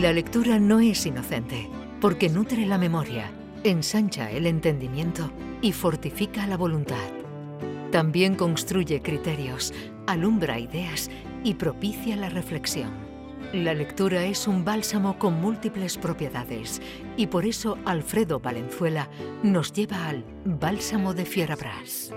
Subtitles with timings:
[0.00, 1.70] La lectura no es inocente,
[2.02, 3.30] porque nutre la memoria,
[3.64, 7.08] ensancha el entendimiento y fortifica la voluntad.
[7.92, 9.72] También construye criterios,
[10.06, 11.10] alumbra ideas
[11.44, 12.90] y propicia la reflexión.
[13.54, 16.82] La lectura es un bálsamo con múltiples propiedades
[17.16, 19.08] y por eso Alfredo Valenzuela
[19.42, 22.12] nos lleva al Bálsamo de Fierabras.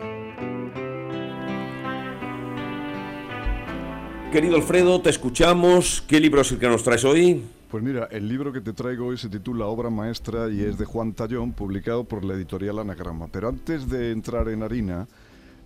[4.33, 6.04] Querido Alfredo, te escuchamos.
[6.05, 7.41] ¿Qué libro es el que nos traes hoy?
[7.69, 10.86] Pues mira, el libro que te traigo hoy se titula Obra Maestra y es de
[10.86, 13.27] Juan Tallón, publicado por la editorial Anagrama.
[13.27, 15.07] Pero antes de entrar en harina,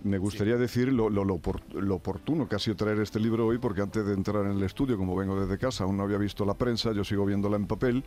[0.02, 1.06] me gustaría decir lo,
[1.94, 4.98] oportuno que ha sido traer este libro hoy, porque antes de entrar en el estudio,
[4.98, 8.04] como vengo desde casa, aún no había visto la prensa, yo sigo viéndola en papel.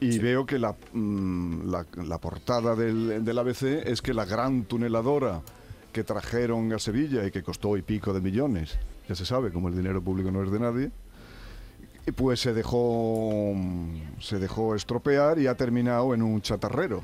[0.00, 1.72] Y veo que la, mm,
[2.06, 5.40] la, portada del, del, ABC es que la gran tuneladora
[5.94, 9.68] que trajeron a Sevilla y que costó y pico de millones, ya se sabe, como
[9.68, 10.90] el dinero público no es de nadie,
[12.12, 13.54] pues se dejó,
[14.20, 17.02] se dejó estropear y ha terminado en un chatarrero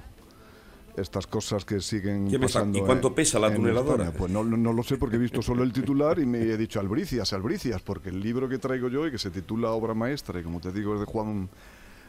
[0.97, 2.79] estas cosas que siguen pasando.
[2.79, 4.13] ¿Y cuánto pesa la tuneladora?
[4.13, 6.81] Pues no, no, lo sé porque he visto solo el titular y me he dicho
[6.81, 10.43] albricias, albricias, porque el libro que traigo yo y que se titula Obra Maestra y
[10.43, 11.49] como te digo es de Juan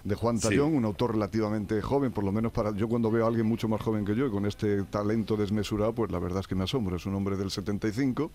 [0.03, 3.27] de Juan Tallón, un autor relativamente joven, por lo menos para yo cuando veo a
[3.27, 6.47] alguien mucho más joven que yo y con este talento desmesurado, pues la verdad es
[6.47, 8.31] que me asombra, es un hombre del 75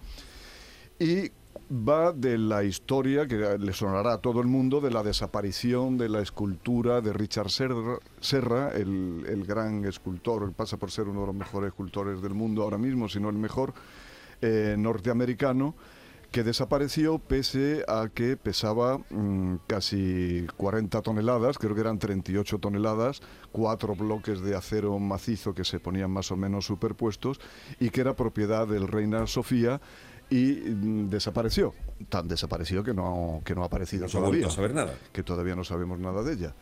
[1.00, 1.32] y
[1.70, 6.08] va de la historia que le sonará a todo el mundo de la desaparición de
[6.08, 11.68] la escultura de Richard Serra, el, gran escultor, pasa por ser uno de los mejores
[11.68, 13.74] escultores del mundo ahora mismo, si no el mejor
[14.40, 15.74] eh, norteamericano,
[16.30, 23.22] que desapareció pese a que pesaba mm, casi 40 toneladas, creo que eran 38 toneladas,
[23.52, 27.40] cuatro bloques de acero macizo que se ponían más o menos superpuestos
[27.80, 29.80] y que era propiedad del Reina Sofía
[30.30, 31.74] y mm, desapareció.
[32.08, 34.46] Tan desapareció que no, que no ha aparecido no todavía.
[34.46, 34.94] a saber nada.
[35.12, 36.54] Que todavía no sabemos nada de ella.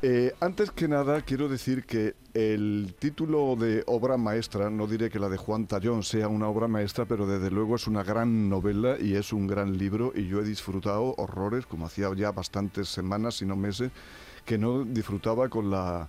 [0.00, 5.18] Eh, antes que nada, quiero decir que el título de obra maestra, no diré que
[5.18, 8.96] la de Juan Tallón sea una obra maestra, pero desde luego es una gran novela
[9.00, 13.38] y es un gran libro y yo he disfrutado horrores, como hacía ya bastantes semanas,
[13.38, 13.90] si no meses,
[14.44, 16.08] que no disfrutaba con la,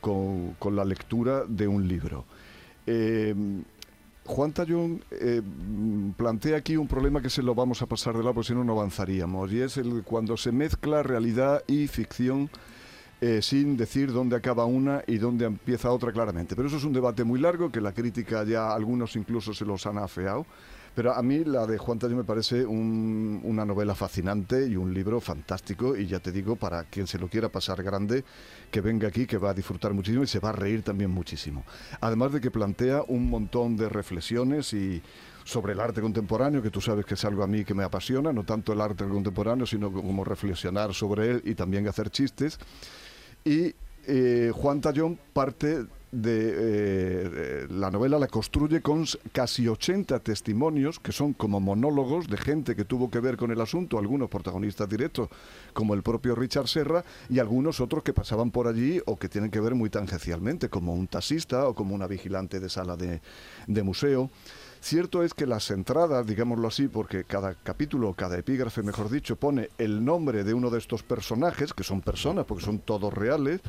[0.00, 2.24] con, la lectura de un libro.
[2.86, 3.34] Eh,
[4.26, 5.42] Juan Tallón eh,
[6.16, 8.64] plantea aquí un problema que se lo vamos a pasar de lado, porque si no,
[8.64, 12.50] no avanzaríamos, y es el cuando se mezcla realidad y ficción
[13.20, 16.54] eh, sin decir dónde acaba una y dónde empieza otra claramente.
[16.54, 19.86] Pero eso es un debate muy largo que la crítica ya algunos incluso se los
[19.86, 20.44] han afeado.
[20.96, 25.20] Pero a mí la de Juan Tallón me parece una novela fascinante y un libro
[25.20, 25.94] fantástico.
[25.94, 28.24] Y ya te digo, para quien se lo quiera pasar grande,
[28.70, 31.64] que venga aquí, que va a disfrutar muchísimo y se va a reír también muchísimo.
[32.00, 35.02] Además de que plantea un montón de reflexiones y
[35.44, 38.32] sobre el arte contemporáneo, que tú sabes que es algo a mí que me apasiona,
[38.32, 42.58] no tanto el arte contemporáneo, sino como reflexionar sobre él y también hacer chistes.
[43.46, 43.72] Y
[44.08, 51.12] eh, Juan Tallón parte de eh, la novela la construye con casi 80 testimonios que
[51.12, 55.28] son como monólogos de gente que tuvo que ver con el asunto, algunos protagonistas directos
[55.72, 59.52] como el propio Richard Serra y algunos otros que pasaban por allí o que tienen
[59.52, 63.20] que ver muy tangencialmente como un taxista o como una vigilante de sala de,
[63.68, 64.28] de museo.
[64.86, 69.68] Cierto es que las entradas, digámoslo así, porque cada capítulo, cada epígrafe, mejor dicho, pone
[69.78, 73.60] el nombre de uno de estos personajes, que son personas, porque son todos reales,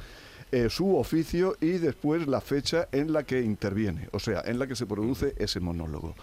[0.52, 4.68] eh, su oficio y después la fecha en la que interviene, o sea, en la
[4.68, 6.14] que se produce ese monólogo.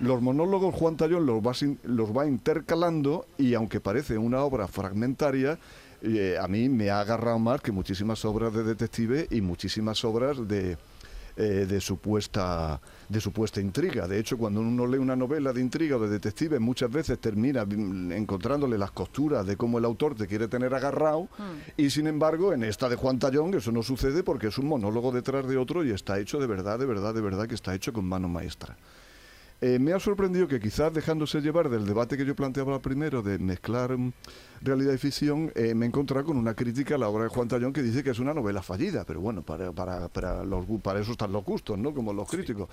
[0.00, 1.52] Los monólogos Juan Tallón los va,
[1.84, 5.58] los va intercalando y aunque parece una obra fragmentaria,
[6.02, 10.46] eh, a mí me ha agarrado más que muchísimas obras de detective y muchísimas obras
[10.46, 10.76] de,
[11.36, 14.08] eh, de, supuesta, de supuesta intriga.
[14.08, 17.60] De hecho, cuando uno lee una novela de intriga o de detective, muchas veces termina
[17.62, 21.28] encontrándole las costuras de cómo el autor te quiere tener agarrado.
[21.36, 21.60] Hmm.
[21.76, 25.12] Y sin embargo, en esta de Juan Tallón, eso no sucede porque es un monólogo
[25.12, 27.92] detrás de otro y está hecho de verdad, de verdad, de verdad, que está hecho
[27.92, 28.76] con mano maestra.
[29.62, 33.38] Eh, me ha sorprendido que quizás dejándose llevar del debate que yo planteaba primero de
[33.38, 34.12] mezclar mm,
[34.60, 37.48] realidad y ficción, eh, me he encontrado con una crítica a la obra de Juan
[37.48, 41.00] Tallón que dice que es una novela fallida, pero bueno, para, para, para, los, para
[41.00, 41.94] eso están los gustos, ¿no?
[41.94, 42.68] Como los críticos.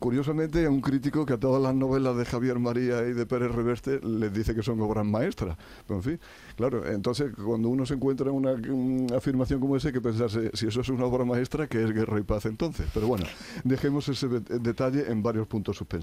[0.00, 4.00] Curiosamente, un crítico que a todas las novelas de Javier María y de Pérez Reverte
[4.02, 5.56] les dice que son obras maestras.
[5.86, 6.20] Pero, en fin,
[6.56, 10.66] claro, entonces cuando uno se encuentra en una, afirmación como esa, hay que pensarse, si
[10.66, 12.86] eso es una obra maestra, ¿qué es Guerra y Paz entonces?
[12.92, 13.26] Pero bueno,
[13.62, 15.99] dejemos ese detalle en varios puntos suspensivos.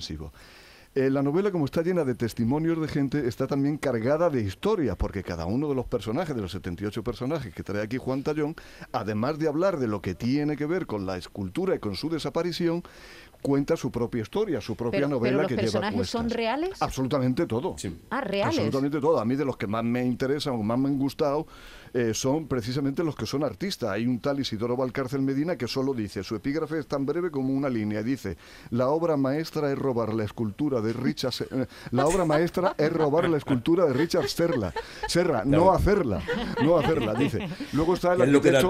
[0.96, 4.96] Eh, la novela, como está llena de testimonios de gente, está también cargada de historia,
[4.98, 8.56] porque cada uno de los personajes, de los 78 personajes que trae aquí Juan Tallón,
[8.92, 12.10] además de hablar de lo que tiene que ver con la escultura y con su
[12.10, 12.82] desaparición,
[13.44, 16.82] cuenta su propia historia, su propia novela pero que los personajes son reales?
[16.82, 17.76] Absolutamente todo.
[18.10, 18.58] Ah, reales.
[18.58, 19.20] Absolutamente todo.
[19.20, 21.46] A mí de los que más me interesan o más me han gustado
[21.94, 23.90] eh, son precisamente los que son artistas.
[23.90, 27.54] Hay un tal Isidoro Valcárcel Medina que solo dice, su epígrafe es tan breve como
[27.54, 28.38] una línea, dice,
[28.72, 33.30] la obra maestra es robar la escultura de Richard eh, la obra maestra es robar
[33.30, 34.74] la escultura de Richard Serra,
[35.08, 36.22] Serra, no hacerla,
[36.64, 37.48] no hacerla, dice.
[37.74, 38.70] Luego está el arquitecto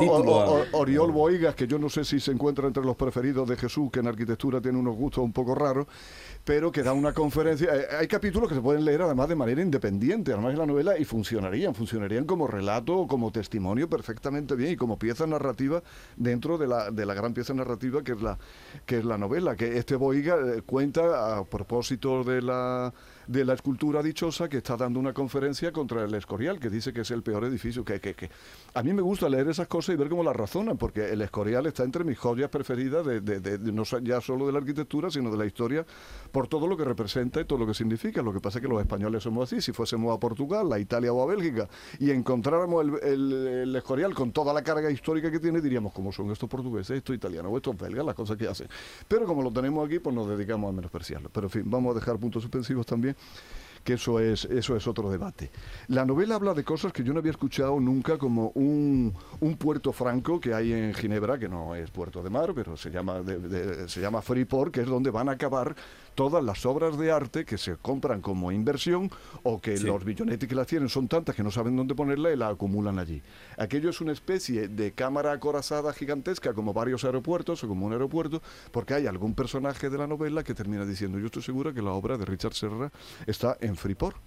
[0.73, 3.99] Oriol Boigas, que yo no sé si se encuentra entre los preferidos de Jesús, que
[3.99, 5.87] en arquitectura tiene unos gustos un poco raros,
[6.43, 7.75] pero que da una conferencia.
[7.75, 10.97] Eh, hay capítulos que se pueden leer además de manera independiente, además de la novela,
[10.97, 15.81] y funcionarían, funcionarían como relato como testimonio perfectamente bien y como pieza narrativa
[16.15, 18.38] dentro de la, de la gran pieza narrativa que es la,
[18.86, 19.56] que es la novela.
[19.56, 22.94] Que este Boiga eh, cuenta a propósito de la
[23.27, 27.01] de la escultura dichosa que está dando una conferencia contra el Escorial, que dice que
[27.01, 27.83] es el peor edificio.
[27.83, 28.29] Que, que, que.
[28.74, 31.65] A mí me gusta leer esas cosas y ver cómo las razonan, porque el Escorial
[31.65, 35.38] está entre mis joyas preferidas, de, de, no ya solo de la arquitectura, sino de
[35.38, 35.85] la historia,
[36.31, 38.21] por todo lo que representa y todo lo que significa.
[38.21, 39.62] Lo que pasa es que los españoles somos así.
[39.62, 41.68] Si fuésemos a Portugal, a Italia o a Bélgica
[42.00, 46.31] y encontráramos el, el, Escorial con toda la carga histórica que tiene, diríamos, ¿cómo son
[46.31, 48.68] estos portugueses, estos italianos o estos belgas, las cosas que hacen?
[49.07, 51.29] Pero como lo tenemos aquí, pues nos dedicamos a menospreciarlo.
[51.29, 53.16] Pero en fin, vamos a dejar puntos suspensivos también
[53.87, 55.49] que eso es, eso es otro debate.
[55.87, 59.15] La novela habla de cosas que yo no había escuchado nunca, como un,
[59.57, 63.21] puerto franco que hay en Ginebra, que no es puerto de mar, pero se llama,
[63.87, 65.73] se llama Freeport, que es donde van a acabar
[66.17, 69.11] todas las obras de arte que se compran como inversión
[69.43, 72.35] o que los billonetes que las tienen son tantas que no saben dónde ponerla y
[72.35, 73.21] la acumulan allí.
[73.55, 78.41] Aquello es una especie de cámara acorazada gigantesca como varios aeropuertos o como un aeropuerto,
[78.71, 81.91] porque hay algún personaje de la novela que termina diciendo, yo estoy segura que la
[81.91, 82.91] obra de Richard Serra
[83.27, 84.17] está en Freeport.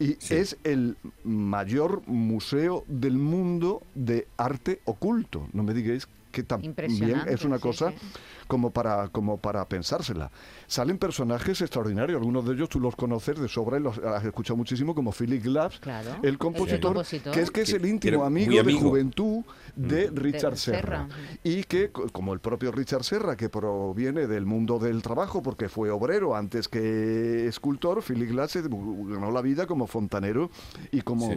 [0.00, 5.46] Y es el mayor museo del mundo de arte oculto.
[5.52, 6.74] No me digáis que también
[7.26, 7.92] es una cosa
[8.46, 10.30] como para, como para pensársela.
[10.66, 14.56] Salen personajes extraordinarios, algunos de ellos tú los conoces de sobra y los has escuchado
[14.56, 15.80] muchísimo, como Philip Glass,
[16.22, 19.44] el, compositor, que es que es el íntimo amigo, de juventud
[19.76, 21.08] de Richard Serra.
[21.44, 25.90] Y que, como el propio Richard Serra, que proviene del mundo del trabajo, porque fue
[25.90, 30.50] obrero antes que escultor, Philip Glass ganó la vida como fontanero
[30.90, 31.30] y como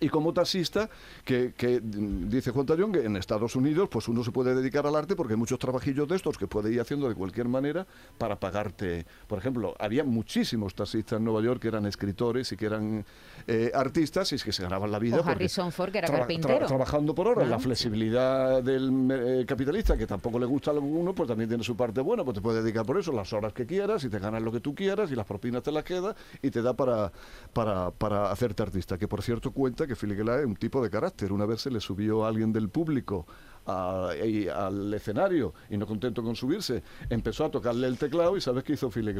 [0.00, 0.88] y como taxista,
[1.24, 1.52] que,
[1.82, 5.34] dice Juan Tallón que en Estados Unidos pues uno se puede dedicar al arte porque
[5.34, 7.86] hay muchos trabajillos de estos que puede ir haciendo de cualquier manera
[8.16, 9.06] para pagarte.
[9.26, 13.04] Por ejemplo, había muchísimos taxistas en Nueva York que eran escritores y que eran
[13.46, 15.20] eh, artistas y es que se ganaban la vida.
[15.20, 16.66] O Harrison Ford, que era carpintero.
[16.66, 17.48] trabajando por horas.
[17.48, 21.76] La flexibilidad del eh, capitalista, que tampoco le gusta a alguno, pues también tiene su
[21.76, 24.42] parte buena, pues te puedes dedicar por eso las horas que quieras y te ganas
[24.42, 27.12] lo que tú quieras y las propinas te las quedas y te da para,
[27.52, 28.98] para, para hacerte artista.
[28.98, 31.32] Que por cierto cuenta que Philip es un tipo de carácter.
[31.32, 33.26] Una vez se le subió a alguien del público
[33.66, 38.74] al escenario y no contento con subirse, empezó a tocarle el teclado y ¿sabes qué
[38.74, 39.18] hizo Philip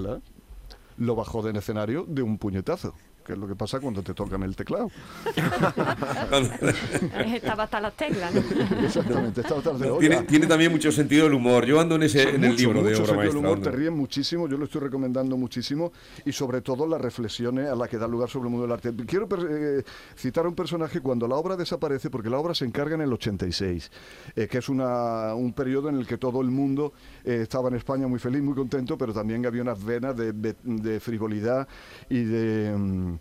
[0.96, 2.94] Lo bajó del escenario de un puñetazo
[3.28, 4.90] que es lo que pasa cuando te tocan el teclado.
[7.34, 8.34] estaba hasta las teclas,
[8.82, 11.66] Exactamente, estaba hasta las tiene, tiene, también mucho sentido el humor.
[11.66, 13.38] Yo ando en, ese, en el libro de obra maestra.
[13.38, 15.92] El humor te ríen muchísimo, yo lo estoy recomendando muchísimo
[16.24, 18.94] y sobre todo las reflexiones a las que da lugar sobre el mundo del arte.
[19.06, 19.82] Quiero eh,
[20.16, 23.12] citar a un personaje cuando la obra desaparece, porque la obra se encarga en el
[23.12, 23.90] 86,
[24.36, 26.94] eh, que es una, un periodo en el que todo el mundo
[27.26, 30.98] eh, estaba en España muy feliz, muy contento, pero también había unas venas de, de
[30.98, 31.68] frivolidad
[32.08, 33.17] y de...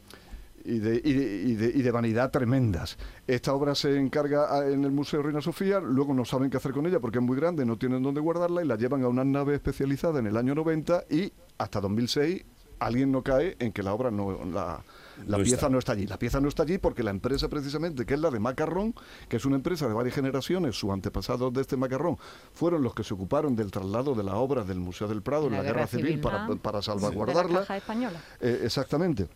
[0.67, 2.97] Mm, y de, y, de, y de, vanidad tremendas.
[3.25, 6.85] Esta obra se encarga en el Museo Reina Sofía, luego no saben qué hacer con
[6.85, 9.55] ella porque es muy grande, no tienen dónde guardarla y la llevan a una nave
[9.55, 12.45] especializada en el año 90 y hasta 2006
[12.79, 14.83] alguien no cae en que la obra no la,
[15.25, 16.05] la pieza no está allí.
[16.05, 18.93] La pieza no está allí porque la empresa precisamente, que es la de Macarrón,
[19.27, 22.17] que es una empresa de varias generaciones, su antepasado de este Macarrón,
[22.53, 25.53] fueron los que se ocuparon del traslado de la obra del Museo del Prado en
[25.53, 27.63] la, Guerra, Civil, para, para, salvaguardarla.
[27.75, 28.21] española.
[28.39, 29.27] Eh, exactamente.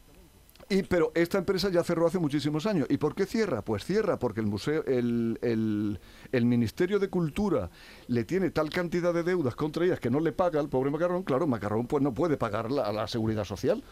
[0.71, 2.87] Y, pero esta empresa ya cerró hace muchísimos años.
[2.89, 3.61] ¿Y por qué cierra?
[3.61, 5.99] Pues cierra porque el museo, el, el,
[6.31, 7.69] el, Ministerio de Cultura
[8.07, 11.23] le tiene tal cantidad de deudas contra ellas que no le paga al pobre Macarrón.
[11.23, 13.83] Claro, Macarrón pues no puede pagar la, la seguridad social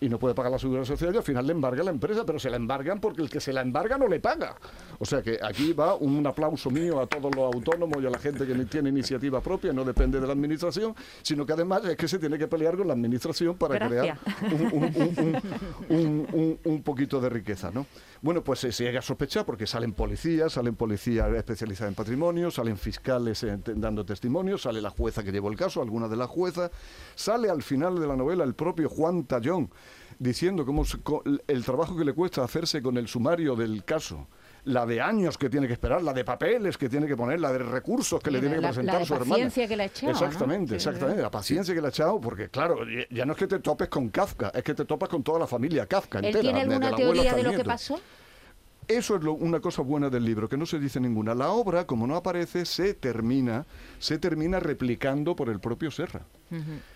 [0.00, 2.38] y no puede pagar la seguridad social y al final le embarga la empresa, pero
[2.38, 4.56] se la embargan porque el que se la embarga no le paga.
[4.98, 8.18] O sea que aquí va un aplauso mío a todos los autónomos y a la
[8.18, 12.08] gente que tiene iniciativa propia, no depende de la administración, sino que además es que
[12.08, 14.18] se tiene que pelear con la administración para crear
[15.88, 17.86] un, un, poquito de riqueza, ¿no?
[18.20, 22.76] Bueno, pues se llega a sospechar porque salen policías, salen policías especializadas en patrimonio, salen
[22.76, 26.70] fiscales eh, dando testimonios, sale la jueza que llevó el caso, alguna de las juezas,
[27.14, 29.70] sale al final de la novela el propio Juan Tallón
[30.18, 30.84] diciendo cómo
[31.46, 34.26] el trabajo que le cuesta hacerse con el sumario del caso
[34.64, 37.50] la de años que tiene que esperar, la de papeles que tiene que poner, la
[37.52, 39.30] de recursos que le tiene que la- la presentar de su hermana.
[39.30, 40.12] paciencia que le ha echado.
[40.12, 41.22] Exactamente, exactamente.
[41.22, 44.10] La paciencia que le ha echado, porque claro, ya- no es que te topes con
[44.10, 46.42] Kafka, es que te topas con toda la familia Kafka ¿Él entera.
[46.42, 47.98] tiene alguna teoría de lo que pasó?
[48.88, 51.34] Eso es lo- una cosa buena del libro, que no se dice ninguna.
[51.34, 53.66] La obra, como no aparece, se termina,
[53.98, 56.22] se termina replicando por el propio Serra.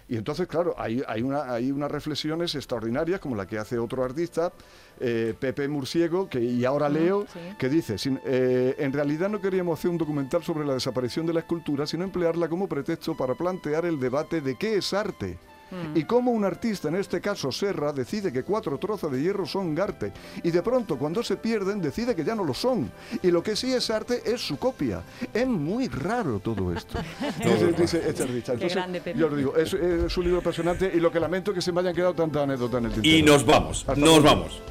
[0.08, 4.02] Y entonces, claro, hay, hay, una, hay unas reflexiones extraordinarias, como la que hace otro
[4.02, 4.50] artista,
[4.98, 7.38] eh, Pepe Murciego, que, y ahora leo, sí.
[7.58, 11.34] que dice, sin- eh, en realidad no queríamos hacer un documental sobre la desaparición de
[11.34, 15.36] la escultura, sino emplearla como pretexto para plantear el debate de qué es arte.
[15.94, 19.78] Y cómo un artista, en este caso Serra, decide que cuatro trozos de hierro son
[19.78, 20.12] arte.
[20.42, 22.90] Y de pronto, cuando se pierden, decide que ya no lo son.
[23.22, 25.02] Y lo que sí es arte es su copia.
[25.32, 26.98] Es muy raro todo esto.
[27.38, 28.22] dice, dice este.
[28.24, 31.56] Entonces, grande, yo os digo, es, es un libro apasionante y lo que lamento es
[31.56, 33.16] que se me hayan quedado tantas anécdotas en el tintero.
[33.16, 34.22] Y nos vamos, Hasta nos pronto.
[34.22, 34.62] vamos.